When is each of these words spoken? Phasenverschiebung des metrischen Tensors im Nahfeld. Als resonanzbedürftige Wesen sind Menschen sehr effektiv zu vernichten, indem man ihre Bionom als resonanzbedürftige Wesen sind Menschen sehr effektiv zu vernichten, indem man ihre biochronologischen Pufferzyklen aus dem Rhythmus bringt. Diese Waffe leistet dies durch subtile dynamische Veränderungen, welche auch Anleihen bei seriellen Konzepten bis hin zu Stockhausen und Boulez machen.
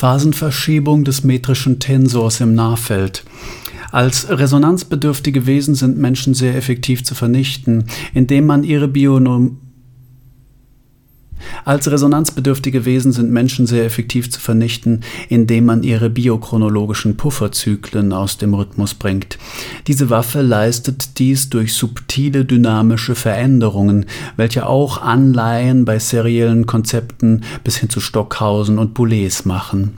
Phasenverschiebung 0.00 1.04
des 1.04 1.24
metrischen 1.24 1.78
Tensors 1.78 2.40
im 2.40 2.54
Nahfeld. 2.54 3.22
Als 3.92 4.30
resonanzbedürftige 4.30 5.44
Wesen 5.44 5.74
sind 5.74 5.98
Menschen 5.98 6.32
sehr 6.32 6.56
effektiv 6.56 7.04
zu 7.04 7.14
vernichten, 7.14 7.84
indem 8.14 8.46
man 8.46 8.64
ihre 8.64 8.88
Bionom 8.88 9.58
als 11.64 11.90
resonanzbedürftige 11.90 12.84
Wesen 12.84 13.12
sind 13.12 13.30
Menschen 13.30 13.66
sehr 13.66 13.84
effektiv 13.84 14.30
zu 14.30 14.40
vernichten, 14.40 15.00
indem 15.28 15.66
man 15.66 15.82
ihre 15.82 16.10
biochronologischen 16.10 17.16
Pufferzyklen 17.16 18.12
aus 18.12 18.38
dem 18.38 18.54
Rhythmus 18.54 18.94
bringt. 18.94 19.38
Diese 19.86 20.10
Waffe 20.10 20.42
leistet 20.42 21.18
dies 21.18 21.50
durch 21.50 21.74
subtile 21.74 22.44
dynamische 22.44 23.14
Veränderungen, 23.14 24.06
welche 24.36 24.66
auch 24.66 25.02
Anleihen 25.02 25.84
bei 25.84 25.98
seriellen 25.98 26.66
Konzepten 26.66 27.42
bis 27.64 27.76
hin 27.76 27.90
zu 27.90 28.00
Stockhausen 28.00 28.78
und 28.78 28.94
Boulez 28.94 29.44
machen. 29.44 29.96